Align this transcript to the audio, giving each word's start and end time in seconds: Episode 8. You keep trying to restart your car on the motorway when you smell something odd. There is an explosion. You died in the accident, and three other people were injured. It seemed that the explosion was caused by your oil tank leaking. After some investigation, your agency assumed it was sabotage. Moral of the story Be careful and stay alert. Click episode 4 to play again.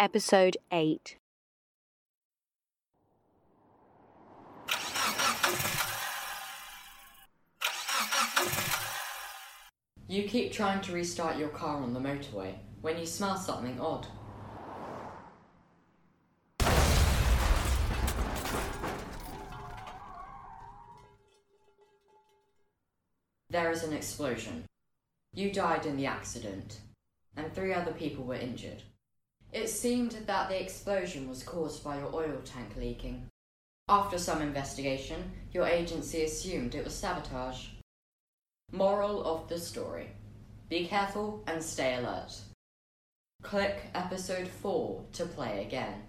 Episode 0.00 0.56
8. 0.72 1.18
You 10.08 10.22
keep 10.22 10.52
trying 10.52 10.80
to 10.80 10.92
restart 10.92 11.36
your 11.36 11.50
car 11.50 11.82
on 11.82 11.92
the 11.92 12.00
motorway 12.00 12.54
when 12.80 12.98
you 12.98 13.04
smell 13.04 13.36
something 13.36 13.78
odd. 13.78 14.06
There 23.50 23.70
is 23.70 23.84
an 23.84 23.92
explosion. 23.92 24.64
You 25.34 25.52
died 25.52 25.84
in 25.84 25.98
the 25.98 26.06
accident, 26.06 26.80
and 27.36 27.52
three 27.52 27.74
other 27.74 27.92
people 27.92 28.24
were 28.24 28.36
injured. 28.36 28.82
It 29.52 29.68
seemed 29.68 30.12
that 30.26 30.48
the 30.48 30.60
explosion 30.60 31.28
was 31.28 31.42
caused 31.42 31.82
by 31.82 31.98
your 31.98 32.14
oil 32.14 32.40
tank 32.44 32.76
leaking. 32.76 33.26
After 33.88 34.16
some 34.16 34.40
investigation, 34.40 35.32
your 35.52 35.66
agency 35.66 36.22
assumed 36.22 36.76
it 36.76 36.84
was 36.84 36.94
sabotage. 36.94 37.66
Moral 38.70 39.24
of 39.24 39.48
the 39.48 39.58
story 39.58 40.10
Be 40.68 40.86
careful 40.86 41.42
and 41.48 41.60
stay 41.60 41.96
alert. 41.96 42.36
Click 43.42 43.90
episode 43.92 44.46
4 44.46 45.04
to 45.14 45.26
play 45.26 45.64
again. 45.64 46.06